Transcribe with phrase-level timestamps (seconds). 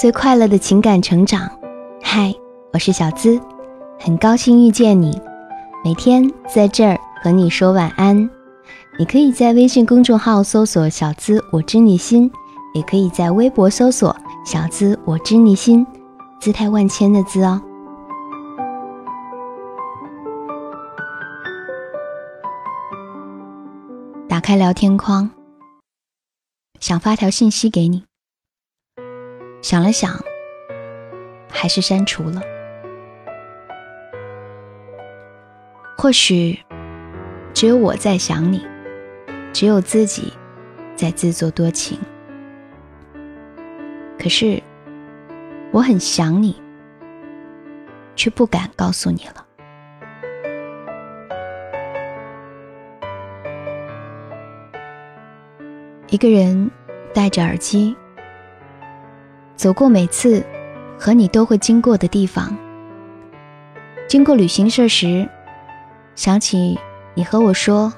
[0.00, 1.46] 最快乐的情感成长。
[2.02, 2.34] 嗨，
[2.72, 3.38] 我是小资，
[3.98, 5.20] 很高兴遇见你。
[5.84, 8.16] 每天在这儿和你说晚安。
[8.98, 12.32] 你可以在微信公众号搜索“小资我知你心”，
[12.72, 15.86] 也可以在微博搜索“小资我知你心”，
[16.40, 17.60] 姿态万千的“资”哦。
[24.26, 25.28] 打开聊天框，
[26.78, 28.04] 想发条信息给你，
[29.62, 30.10] 想了想，
[31.50, 32.40] 还是删除了。
[35.98, 36.58] 或许
[37.52, 38.66] 只有我在想你，
[39.52, 40.32] 只有自己
[40.96, 41.98] 在自作多情。
[44.18, 44.62] 可是
[45.72, 46.60] 我很想你，
[48.16, 49.46] 却不敢告诉你了。
[56.08, 56.70] 一个人
[57.14, 57.94] 戴着耳机，
[59.60, 60.42] 走过每次
[60.98, 62.56] 和你都会经过的地方，
[64.08, 65.28] 经过旅行社时。
[66.16, 66.78] 想起
[67.12, 67.92] 你和我说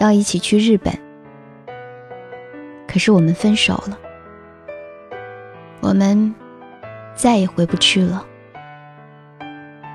[0.00, 0.92] 要一起去日本，
[2.86, 3.98] 可是我们分手了，
[5.80, 6.34] 我们
[7.14, 8.26] 再也回不去了，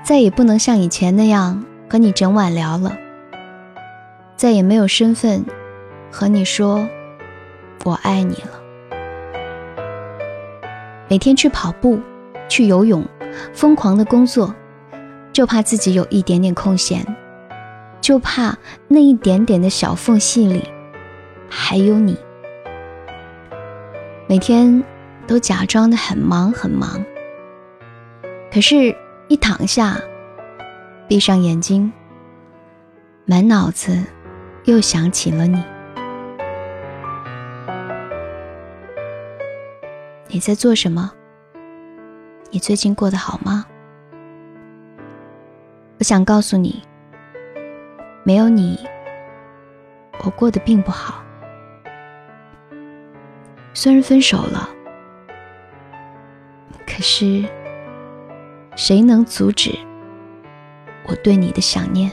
[0.02, 2.98] 再也不能像以前那样和你整晚聊了，
[4.34, 5.44] 再也没有身份
[6.10, 6.84] 和你说
[7.84, 8.53] 我爱你了。
[11.08, 12.00] 每天去跑步，
[12.48, 13.04] 去游泳，
[13.52, 14.54] 疯狂的工作，
[15.32, 17.04] 就怕自己有一点点空闲。
[18.00, 18.54] 就怕
[18.86, 20.62] 那一点点的小缝隙里
[21.48, 22.14] 还有你，
[24.26, 24.84] 每天
[25.26, 27.02] 都假装的很忙很忙，
[28.52, 28.94] 可是，
[29.28, 29.98] 一躺下，
[31.08, 31.90] 闭上眼睛，
[33.24, 34.04] 满脑子
[34.64, 35.62] 又想起了你。
[40.34, 41.12] 你在做什么？
[42.50, 43.64] 你最近过得好吗？
[46.00, 46.82] 我想告诉你。
[48.24, 48.76] 没有你，
[50.24, 51.22] 我过得并不好。
[53.74, 54.68] 虽然分手了，
[56.84, 57.44] 可是
[58.74, 59.70] 谁能阻止
[61.06, 62.10] 我对你的想念？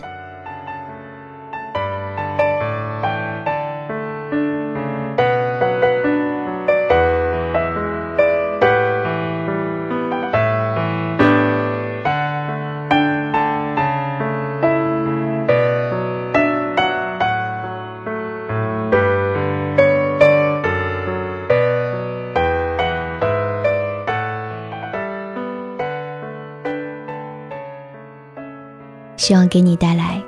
[29.31, 30.21] 希望给你带来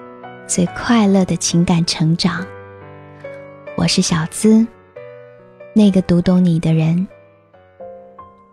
[0.47, 2.41] 最快乐的情感成长。
[3.75, 4.65] 我是小资，
[5.73, 7.05] 那个读懂你的人。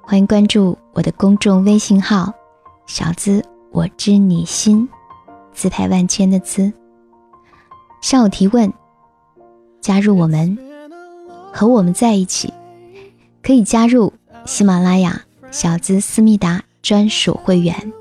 [0.02, 2.34] 欢迎关注我的公众微信号
[2.88, 3.40] “小资
[3.70, 4.88] 我知你心”，
[5.54, 6.72] 姿态万千的“资”。
[8.02, 8.72] 向我提问，
[9.80, 10.58] 加入我们，
[11.52, 12.52] 和我们在一起，
[13.40, 14.12] 可以加入
[14.46, 15.22] 喜马拉雅
[15.52, 17.92] 小资思密达专属会员，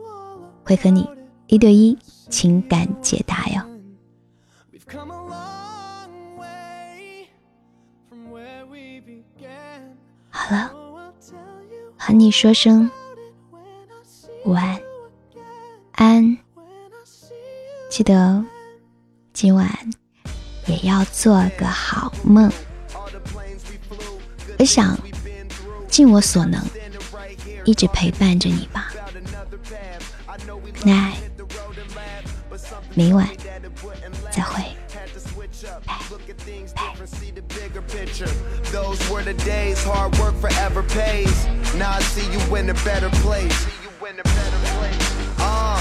[0.64, 1.08] 会和你
[1.50, 1.98] 一对一。
[2.30, 3.62] 情感解答哟。
[10.30, 10.72] 好了，
[11.98, 12.88] 和你说声
[14.46, 14.80] 晚
[15.94, 16.38] 安，
[17.90, 18.46] 记得
[19.34, 19.68] 今晚
[20.68, 22.48] 也要做个好梦。
[24.60, 24.96] 我想
[25.88, 26.64] 尽我所能，
[27.66, 28.79] 一直陪伴着你吧。
[30.85, 31.19] Night。
[32.95, 33.29] 明晚
[34.31, 34.77] 再会。
[38.73, 41.47] Those were the days, hard work forever pays.
[41.77, 43.67] Now I see you in a better place.
[45.39, 45.79] Uh,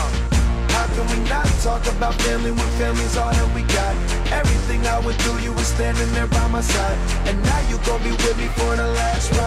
[0.69, 3.95] how can we not talk about family when family's all that we got?
[4.31, 6.97] Everything I went through, you were standing there by my side.
[7.27, 9.46] And now you gon' be with me for the last ride.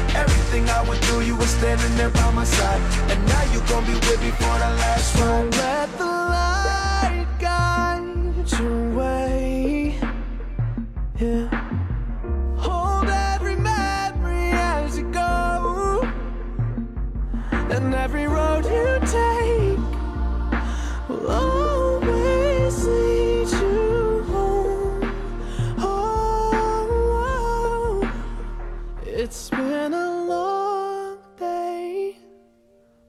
[0.15, 2.81] Everything I went through, you were standing there by my side.
[3.11, 5.51] And now you gon' be with me for the last ride.
[5.55, 6.50] Let the light